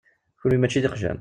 [0.41, 1.19] Kunwi mačči d iqjan.